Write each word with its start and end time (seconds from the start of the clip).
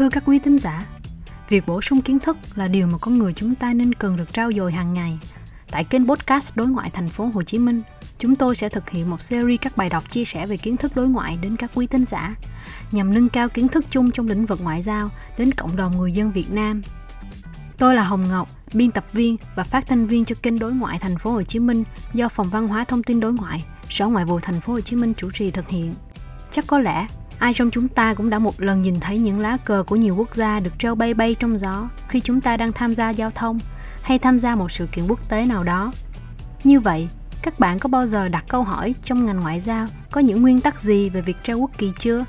Thưa 0.00 0.08
các 0.08 0.22
quý 0.26 0.38
tín 0.38 0.58
giả, 0.58 0.86
việc 1.48 1.66
bổ 1.66 1.80
sung 1.80 2.02
kiến 2.02 2.18
thức 2.18 2.36
là 2.54 2.66
điều 2.66 2.86
mà 2.86 2.98
con 2.98 3.18
người 3.18 3.32
chúng 3.32 3.54
ta 3.54 3.72
nên 3.72 3.94
cần 3.94 4.16
được 4.16 4.32
trao 4.32 4.52
dồi 4.52 4.72
hàng 4.72 4.94
ngày. 4.94 5.18
Tại 5.70 5.84
kênh 5.84 6.08
podcast 6.08 6.56
Đối 6.56 6.68
ngoại 6.68 6.90
thành 6.90 7.08
phố 7.08 7.30
Hồ 7.34 7.42
Chí 7.42 7.58
Minh, 7.58 7.80
chúng 8.18 8.36
tôi 8.36 8.56
sẽ 8.56 8.68
thực 8.68 8.90
hiện 8.90 9.10
một 9.10 9.22
series 9.22 9.60
các 9.60 9.76
bài 9.76 9.88
đọc 9.88 10.10
chia 10.10 10.24
sẻ 10.24 10.46
về 10.46 10.56
kiến 10.56 10.76
thức 10.76 10.92
đối 10.94 11.08
ngoại 11.08 11.38
đến 11.42 11.56
các 11.56 11.70
quý 11.74 11.86
tín 11.86 12.06
giả, 12.06 12.34
nhằm 12.92 13.14
nâng 13.14 13.28
cao 13.28 13.48
kiến 13.48 13.68
thức 13.68 13.84
chung 13.90 14.10
trong 14.10 14.28
lĩnh 14.28 14.46
vực 14.46 14.60
ngoại 14.62 14.82
giao 14.82 15.10
đến 15.38 15.52
cộng 15.52 15.76
đồng 15.76 15.98
người 15.98 16.12
dân 16.12 16.30
Việt 16.30 16.50
Nam. 16.50 16.82
Tôi 17.78 17.94
là 17.94 18.02
Hồng 18.02 18.28
Ngọc, 18.28 18.48
biên 18.72 18.90
tập 18.90 19.04
viên 19.12 19.36
và 19.54 19.64
phát 19.64 19.86
thanh 19.86 20.06
viên 20.06 20.24
cho 20.24 20.36
kênh 20.42 20.58
Đối 20.58 20.72
ngoại 20.72 20.98
thành 20.98 21.18
phố 21.18 21.30
Hồ 21.30 21.42
Chí 21.42 21.58
Minh 21.58 21.84
do 22.14 22.28
Phòng 22.28 22.50
Văn 22.50 22.68
hóa 22.68 22.84
Thông 22.84 23.02
tin 23.02 23.20
Đối 23.20 23.32
ngoại, 23.32 23.64
Sở 23.90 24.06
Ngoại 24.06 24.24
vụ 24.24 24.40
thành 24.40 24.60
phố 24.60 24.72
Hồ 24.72 24.80
Chí 24.80 24.96
Minh 24.96 25.14
chủ 25.16 25.30
trì 25.30 25.50
thực 25.50 25.68
hiện. 25.68 25.94
Chắc 26.50 26.66
có 26.66 26.78
lẽ 26.78 27.06
ai 27.40 27.54
trong 27.54 27.70
chúng 27.70 27.88
ta 27.88 28.14
cũng 28.14 28.30
đã 28.30 28.38
một 28.38 28.60
lần 28.60 28.80
nhìn 28.80 29.00
thấy 29.00 29.18
những 29.18 29.38
lá 29.38 29.56
cờ 29.64 29.84
của 29.86 29.96
nhiều 29.96 30.16
quốc 30.16 30.34
gia 30.34 30.60
được 30.60 30.78
treo 30.78 30.94
bay 30.94 31.14
bay 31.14 31.36
trong 31.40 31.58
gió 31.58 31.88
khi 32.08 32.20
chúng 32.20 32.40
ta 32.40 32.56
đang 32.56 32.72
tham 32.72 32.94
gia 32.94 33.10
giao 33.10 33.30
thông 33.30 33.58
hay 34.02 34.18
tham 34.18 34.38
gia 34.38 34.54
một 34.54 34.72
sự 34.72 34.86
kiện 34.92 35.06
quốc 35.08 35.28
tế 35.28 35.46
nào 35.46 35.64
đó. 35.64 35.92
Như 36.64 36.80
vậy, 36.80 37.08
các 37.42 37.60
bạn 37.60 37.78
có 37.78 37.88
bao 37.88 38.06
giờ 38.06 38.28
đặt 38.28 38.44
câu 38.48 38.62
hỏi 38.62 38.94
trong 39.04 39.26
ngành 39.26 39.40
ngoại 39.40 39.60
giao 39.60 39.86
có 40.10 40.20
những 40.20 40.42
nguyên 40.42 40.60
tắc 40.60 40.80
gì 40.80 41.08
về 41.08 41.20
việc 41.20 41.36
treo 41.42 41.58
quốc 41.58 41.70
kỳ 41.78 41.92
chưa? 41.98 42.24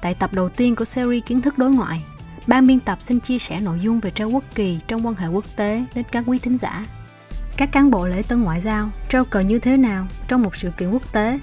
Tại 0.00 0.14
tập 0.14 0.30
đầu 0.34 0.48
tiên 0.48 0.76
của 0.76 0.84
series 0.84 1.24
kiến 1.26 1.40
thức 1.40 1.58
đối 1.58 1.70
ngoại, 1.70 2.02
ban 2.46 2.66
biên 2.66 2.80
tập 2.80 2.98
xin 3.00 3.20
chia 3.20 3.38
sẻ 3.38 3.60
nội 3.60 3.78
dung 3.82 4.00
về 4.00 4.10
treo 4.10 4.30
quốc 4.30 4.44
kỳ 4.54 4.78
trong 4.88 5.06
quan 5.06 5.14
hệ 5.14 5.26
quốc 5.26 5.44
tế 5.56 5.84
đến 5.94 6.04
các 6.12 6.24
quý 6.26 6.38
thính 6.38 6.58
giả. 6.58 6.84
Các 7.56 7.72
cán 7.72 7.90
bộ 7.90 8.06
lễ 8.06 8.22
tân 8.22 8.42
ngoại 8.42 8.60
giao 8.60 8.90
treo 9.08 9.24
cờ 9.24 9.40
như 9.40 9.58
thế 9.58 9.76
nào 9.76 10.06
trong 10.28 10.42
một 10.42 10.56
sự 10.56 10.70
kiện 10.76 10.90
quốc 10.90 11.12
tế? 11.12 11.38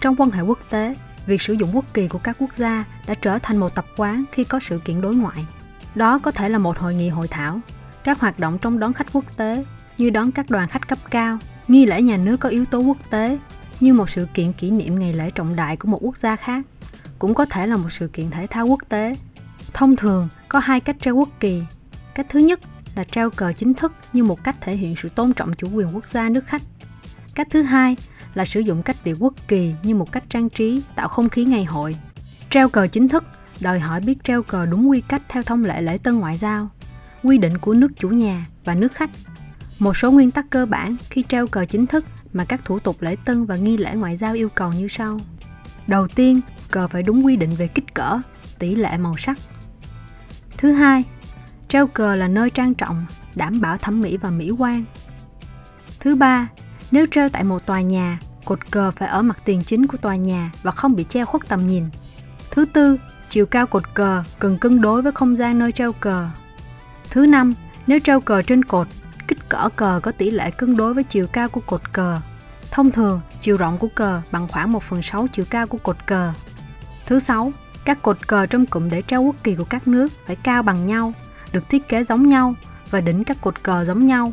Trong 0.00 0.16
quan 0.16 0.30
hệ 0.30 0.40
quốc 0.40 0.58
tế, 0.70 0.94
việc 1.26 1.42
sử 1.42 1.52
dụng 1.52 1.70
quốc 1.72 1.84
kỳ 1.94 2.08
của 2.08 2.18
các 2.18 2.36
quốc 2.38 2.50
gia 2.56 2.84
đã 3.06 3.14
trở 3.14 3.38
thành 3.38 3.56
một 3.56 3.74
tập 3.74 3.86
quán 3.96 4.24
khi 4.32 4.44
có 4.44 4.60
sự 4.68 4.80
kiện 4.84 5.00
đối 5.00 5.14
ngoại. 5.14 5.46
Đó 5.94 6.18
có 6.18 6.30
thể 6.30 6.48
là 6.48 6.58
một 6.58 6.78
hội 6.78 6.94
nghị 6.94 7.08
hội 7.08 7.28
thảo, 7.28 7.60
các 8.04 8.20
hoạt 8.20 8.38
động 8.38 8.58
trong 8.58 8.78
đón 8.78 8.92
khách 8.92 9.12
quốc 9.12 9.36
tế 9.36 9.64
như 9.98 10.10
đón 10.10 10.32
các 10.32 10.50
đoàn 10.50 10.68
khách 10.68 10.88
cấp 10.88 10.98
cao, 11.10 11.38
nghi 11.68 11.86
lễ 11.86 12.02
nhà 12.02 12.16
nước 12.16 12.36
có 12.36 12.48
yếu 12.48 12.64
tố 12.64 12.78
quốc 12.78 13.10
tế 13.10 13.38
như 13.80 13.94
một 13.94 14.10
sự 14.10 14.26
kiện 14.34 14.52
kỷ 14.52 14.70
niệm 14.70 14.98
ngày 14.98 15.12
lễ 15.12 15.30
trọng 15.30 15.56
đại 15.56 15.76
của 15.76 15.88
một 15.88 15.98
quốc 16.00 16.16
gia 16.16 16.36
khác, 16.36 16.62
cũng 17.18 17.34
có 17.34 17.44
thể 17.44 17.66
là 17.66 17.76
một 17.76 17.92
sự 17.92 18.08
kiện 18.08 18.30
thể 18.30 18.46
thao 18.46 18.66
quốc 18.66 18.80
tế. 18.88 19.16
Thông 19.72 19.96
thường 19.96 20.28
có 20.48 20.58
hai 20.58 20.80
cách 20.80 20.96
treo 21.00 21.16
quốc 21.16 21.28
kỳ. 21.40 21.62
Cách 22.14 22.26
thứ 22.28 22.38
nhất 22.38 22.60
là 22.94 23.04
treo 23.04 23.30
cờ 23.30 23.52
chính 23.52 23.74
thức 23.74 23.92
như 24.12 24.24
một 24.24 24.44
cách 24.44 24.56
thể 24.60 24.76
hiện 24.76 24.96
sự 24.96 25.08
tôn 25.08 25.32
trọng 25.32 25.52
chủ 25.54 25.68
quyền 25.72 25.94
quốc 25.94 26.08
gia 26.08 26.28
nước 26.28 26.46
khách. 26.46 26.62
Cách 27.34 27.46
thứ 27.50 27.62
hai 27.62 27.96
là 28.34 28.44
sử 28.44 28.60
dụng 28.60 28.82
cách 28.82 28.96
điệu 29.04 29.16
quốc 29.20 29.34
kỳ 29.48 29.74
như 29.82 29.94
một 29.94 30.12
cách 30.12 30.24
trang 30.28 30.48
trí 30.48 30.82
tạo 30.94 31.08
không 31.08 31.28
khí 31.28 31.44
ngày 31.44 31.64
hội. 31.64 31.96
Treo 32.50 32.68
cờ 32.68 32.86
chính 32.86 33.08
thức 33.08 33.24
đòi 33.60 33.80
hỏi 33.80 34.00
biết 34.00 34.24
treo 34.24 34.42
cờ 34.42 34.66
đúng 34.66 34.90
quy 34.90 35.00
cách 35.00 35.22
theo 35.28 35.42
thông 35.42 35.64
lệ 35.64 35.82
lễ 35.82 35.98
tân 35.98 36.18
ngoại 36.18 36.38
giao, 36.38 36.68
quy 37.22 37.38
định 37.38 37.58
của 37.58 37.74
nước 37.74 37.92
chủ 37.96 38.08
nhà 38.08 38.46
và 38.64 38.74
nước 38.74 38.92
khách. 38.92 39.10
Một 39.78 39.96
số 39.96 40.10
nguyên 40.10 40.30
tắc 40.30 40.50
cơ 40.50 40.66
bản 40.66 40.96
khi 41.10 41.24
treo 41.28 41.46
cờ 41.46 41.64
chính 41.64 41.86
thức 41.86 42.04
mà 42.32 42.44
các 42.44 42.60
thủ 42.64 42.78
tục 42.78 43.02
lễ 43.02 43.16
tân 43.24 43.46
và 43.46 43.56
nghi 43.56 43.76
lễ 43.76 43.94
ngoại 43.94 44.16
giao 44.16 44.34
yêu 44.34 44.48
cầu 44.48 44.72
như 44.72 44.88
sau. 44.88 45.18
Đầu 45.86 46.08
tiên, 46.08 46.40
cờ 46.70 46.88
phải 46.88 47.02
đúng 47.02 47.26
quy 47.26 47.36
định 47.36 47.50
về 47.50 47.68
kích 47.68 47.94
cỡ, 47.94 48.20
tỷ 48.58 48.74
lệ 48.74 48.98
màu 48.98 49.16
sắc. 49.16 49.38
Thứ 50.58 50.72
hai, 50.72 51.04
treo 51.68 51.86
cờ 51.86 52.14
là 52.14 52.28
nơi 52.28 52.50
trang 52.50 52.74
trọng, 52.74 53.04
đảm 53.34 53.60
bảo 53.60 53.76
thẩm 53.76 54.00
mỹ 54.00 54.16
và 54.16 54.30
mỹ 54.30 54.50
quan. 54.50 54.84
Thứ 56.00 56.14
ba, 56.14 56.48
nếu 56.92 57.06
treo 57.10 57.28
tại 57.28 57.44
một 57.44 57.66
tòa 57.66 57.80
nhà, 57.80 58.18
cột 58.44 58.70
cờ 58.70 58.90
phải 58.90 59.08
ở 59.08 59.22
mặt 59.22 59.38
tiền 59.44 59.62
chính 59.62 59.86
của 59.86 59.96
tòa 59.96 60.16
nhà 60.16 60.50
và 60.62 60.70
không 60.70 60.96
bị 60.96 61.04
che 61.04 61.24
khuất 61.24 61.48
tầm 61.48 61.66
nhìn. 61.66 61.84
Thứ 62.50 62.64
tư, 62.64 62.98
chiều 63.28 63.46
cao 63.46 63.66
cột 63.66 63.94
cờ 63.94 64.22
cần 64.38 64.58
cân 64.58 64.80
đối 64.80 65.02
với 65.02 65.12
không 65.12 65.36
gian 65.36 65.58
nơi 65.58 65.72
treo 65.72 65.92
cờ. 65.92 66.28
Thứ 67.10 67.26
năm, 67.26 67.54
nếu 67.86 67.98
treo 67.98 68.20
cờ 68.20 68.42
trên 68.42 68.64
cột, 68.64 68.86
kích 69.28 69.48
cỡ 69.48 69.68
cờ 69.76 70.00
có 70.02 70.12
tỷ 70.12 70.30
lệ 70.30 70.50
cân 70.50 70.76
đối 70.76 70.94
với 70.94 71.04
chiều 71.04 71.26
cao 71.32 71.48
của 71.48 71.60
cột 71.60 71.92
cờ. 71.92 72.18
Thông 72.70 72.90
thường, 72.90 73.20
chiều 73.40 73.56
rộng 73.56 73.78
của 73.78 73.88
cờ 73.94 74.20
bằng 74.30 74.48
khoảng 74.48 74.72
1 74.72 74.82
phần 74.82 75.02
6 75.02 75.26
chiều 75.32 75.44
cao 75.50 75.66
của 75.66 75.78
cột 75.78 76.06
cờ. 76.06 76.32
Thứ 77.06 77.18
sáu, 77.18 77.52
các 77.84 78.02
cột 78.02 78.28
cờ 78.28 78.46
trong 78.46 78.66
cụm 78.66 78.90
để 78.90 79.02
treo 79.06 79.22
quốc 79.22 79.36
kỳ 79.44 79.54
của 79.54 79.64
các 79.64 79.88
nước 79.88 80.12
phải 80.26 80.36
cao 80.36 80.62
bằng 80.62 80.86
nhau, 80.86 81.12
được 81.52 81.68
thiết 81.68 81.88
kế 81.88 82.04
giống 82.04 82.26
nhau 82.26 82.54
và 82.90 83.00
đỉnh 83.00 83.24
các 83.24 83.36
cột 83.40 83.62
cờ 83.62 83.84
giống 83.84 84.04
nhau. 84.04 84.32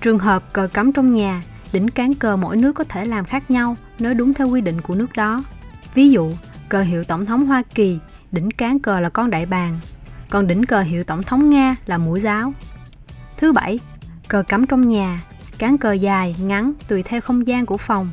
Trường 0.00 0.18
hợp 0.18 0.52
cờ 0.52 0.68
cắm 0.72 0.92
trong 0.92 1.12
nhà 1.12 1.42
đỉnh 1.72 1.88
cán 1.88 2.14
cờ 2.14 2.36
mỗi 2.36 2.56
nước 2.56 2.72
có 2.72 2.84
thể 2.84 3.04
làm 3.04 3.24
khác 3.24 3.50
nhau 3.50 3.76
nếu 3.98 4.14
đúng 4.14 4.34
theo 4.34 4.48
quy 4.48 4.60
định 4.60 4.80
của 4.80 4.94
nước 4.94 5.12
đó. 5.16 5.44
Ví 5.94 6.10
dụ, 6.10 6.30
cờ 6.68 6.82
hiệu 6.82 7.04
Tổng 7.04 7.26
thống 7.26 7.46
Hoa 7.46 7.62
Kỳ, 7.74 7.98
đỉnh 8.32 8.50
cán 8.50 8.78
cờ 8.78 9.00
là 9.00 9.08
con 9.08 9.30
đại 9.30 9.46
bàng, 9.46 9.78
còn 10.30 10.46
đỉnh 10.46 10.66
cờ 10.66 10.80
hiệu 10.80 11.04
Tổng 11.04 11.22
thống 11.22 11.50
Nga 11.50 11.76
là 11.86 11.98
mũi 11.98 12.20
giáo. 12.20 12.52
Thứ 13.36 13.52
bảy, 13.52 13.80
cờ 14.28 14.42
cắm 14.42 14.66
trong 14.66 14.88
nhà, 14.88 15.20
cán 15.58 15.78
cờ 15.78 15.92
dài, 15.92 16.36
ngắn 16.42 16.72
tùy 16.88 17.02
theo 17.02 17.20
không 17.20 17.46
gian 17.46 17.66
của 17.66 17.76
phòng. 17.76 18.08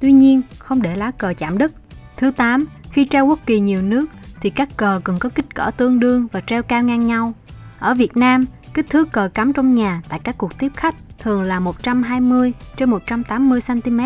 Tuy 0.00 0.12
nhiên, 0.12 0.42
không 0.58 0.82
để 0.82 0.96
lá 0.96 1.10
cờ 1.10 1.32
chạm 1.36 1.58
đất. 1.58 1.72
Thứ 2.16 2.30
tám, 2.30 2.64
khi 2.90 3.06
treo 3.10 3.26
quốc 3.26 3.38
kỳ 3.46 3.60
nhiều 3.60 3.82
nước 3.82 4.06
thì 4.40 4.50
các 4.50 4.76
cờ 4.76 5.00
cần 5.04 5.18
có 5.18 5.28
kích 5.28 5.54
cỡ 5.54 5.70
tương 5.76 6.00
đương 6.00 6.26
và 6.32 6.40
treo 6.40 6.62
cao 6.62 6.82
ngang 6.82 7.06
nhau. 7.06 7.34
Ở 7.78 7.94
Việt 7.94 8.16
Nam, 8.16 8.44
kích 8.78 8.90
thước 8.90 9.12
cờ 9.12 9.28
cắm 9.34 9.52
trong 9.52 9.74
nhà 9.74 10.02
tại 10.08 10.20
các 10.24 10.38
cuộc 10.38 10.58
tiếp 10.58 10.72
khách 10.76 10.94
thường 11.18 11.42
là 11.42 11.60
120 11.60 12.52
trên 12.76 12.90
180 12.90 13.60
cm. 13.66 14.00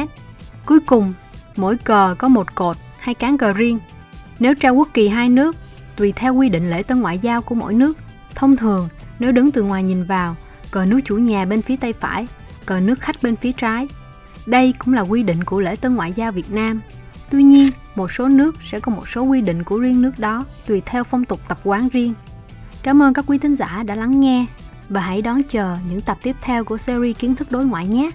Cuối 0.66 0.80
cùng, 0.80 1.12
mỗi 1.56 1.76
cờ 1.76 2.14
có 2.18 2.28
một 2.28 2.54
cột 2.54 2.76
hay 2.98 3.14
cán 3.14 3.38
cờ 3.38 3.52
riêng. 3.52 3.78
Nếu 4.38 4.54
treo 4.60 4.74
quốc 4.74 4.88
kỳ 4.94 5.08
hai 5.08 5.28
nước, 5.28 5.56
tùy 5.96 6.12
theo 6.16 6.34
quy 6.34 6.48
định 6.48 6.70
lễ 6.70 6.82
tân 6.82 7.00
ngoại 7.00 7.18
giao 7.18 7.42
của 7.42 7.54
mỗi 7.54 7.74
nước, 7.74 7.98
thông 8.34 8.56
thường 8.56 8.88
nếu 9.18 9.32
đứng 9.32 9.50
từ 9.50 9.62
ngoài 9.62 9.82
nhìn 9.82 10.04
vào, 10.04 10.36
cờ 10.70 10.84
nước 10.84 11.00
chủ 11.04 11.16
nhà 11.16 11.44
bên 11.44 11.62
phía 11.62 11.76
tay 11.76 11.92
phải, 11.92 12.26
cờ 12.66 12.80
nước 12.80 13.00
khách 13.00 13.22
bên 13.22 13.36
phía 13.36 13.52
trái. 13.52 13.88
Đây 14.46 14.74
cũng 14.78 14.94
là 14.94 15.02
quy 15.02 15.22
định 15.22 15.44
của 15.44 15.60
lễ 15.60 15.76
tân 15.76 15.94
ngoại 15.94 16.12
giao 16.12 16.32
Việt 16.32 16.50
Nam. 16.50 16.80
Tuy 17.30 17.42
nhiên, 17.42 17.70
một 17.94 18.12
số 18.12 18.28
nước 18.28 18.56
sẽ 18.70 18.80
có 18.80 18.92
một 18.92 19.08
số 19.08 19.22
quy 19.22 19.40
định 19.40 19.62
của 19.62 19.78
riêng 19.78 20.02
nước 20.02 20.18
đó 20.18 20.44
tùy 20.66 20.82
theo 20.86 21.04
phong 21.04 21.24
tục 21.24 21.40
tập 21.48 21.58
quán 21.64 21.88
riêng. 21.92 22.14
Cảm 22.82 23.02
ơn 23.02 23.14
các 23.14 23.24
quý 23.28 23.38
thính 23.38 23.56
giả 23.56 23.82
đã 23.86 23.94
lắng 23.94 24.20
nghe 24.20 24.46
và 24.92 25.00
hãy 25.00 25.22
đón 25.22 25.42
chờ 25.42 25.76
những 25.88 26.00
tập 26.00 26.18
tiếp 26.22 26.36
theo 26.40 26.64
của 26.64 26.78
series 26.78 27.18
kiến 27.18 27.34
thức 27.34 27.52
đối 27.52 27.64
ngoại 27.64 27.86
nhé. 27.86 28.10